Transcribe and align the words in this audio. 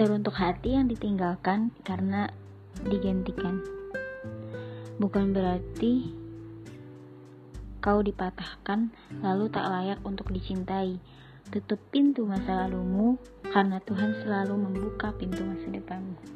Teruntuk 0.00 0.32
hati 0.40 0.80
yang 0.80 0.88
ditinggalkan 0.88 1.76
karena 1.84 2.32
digantikan. 2.88 3.60
Bukan 4.96 5.36
berarti 5.36 6.08
kau 7.84 8.00
dipatahkan 8.00 8.96
lalu 9.20 9.52
tak 9.52 9.68
layak 9.68 10.00
untuk 10.00 10.32
dicintai. 10.32 10.96
Tutup 11.52 11.76
pintu 11.92 12.24
masa 12.24 12.64
lalumu 12.64 13.20
karena 13.52 13.76
Tuhan 13.84 14.16
selalu 14.24 14.56
membuka 14.56 15.12
pintu 15.12 15.44
masa 15.44 15.68
depanmu. 15.68 16.29